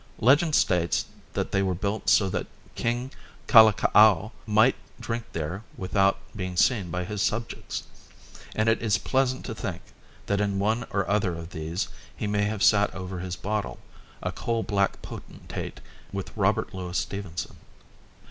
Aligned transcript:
Legend 0.17 0.55
states 0.55 1.05
that 1.33 1.51
they 1.51 1.61
were 1.61 1.75
built 1.75 2.09
so 2.09 2.27
that 2.27 2.47
King 2.73 3.11
Kalakaua 3.45 4.31
might 4.47 4.75
drink 4.99 5.25
there 5.33 5.63
without 5.77 6.17
being 6.35 6.57
seen 6.57 6.89
by 6.89 7.05
his 7.05 7.21
subjects, 7.21 7.83
and 8.55 8.67
it 8.67 8.81
is 8.81 8.97
pleasant 8.97 9.45
to 9.45 9.53
think 9.53 9.83
that 10.25 10.41
in 10.41 10.57
one 10.57 10.87
or 10.89 11.07
other 11.07 11.35
of 11.35 11.51
these 11.51 11.87
he 12.17 12.25
may 12.25 12.45
have 12.45 12.63
sat 12.63 12.91
over 12.95 13.19
his 13.19 13.35
bottle, 13.35 13.77
a 14.23 14.31
coal 14.31 14.63
black 14.63 15.03
potentate, 15.03 15.79
with 16.11 16.35
Robert 16.35 16.73
Louis 16.73 16.97
Stevenson. 16.97 17.57